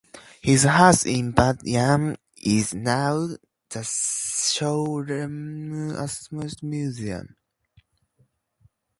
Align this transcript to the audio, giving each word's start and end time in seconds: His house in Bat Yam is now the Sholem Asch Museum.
His 0.41 0.63
house 0.63 1.05
in 1.05 1.29
Bat 1.29 1.57
Yam 1.63 2.15
is 2.41 2.73
now 2.73 3.17
the 3.17 3.37
Sholem 3.81 5.95
Asch 5.95 6.31
Museum. 6.63 7.35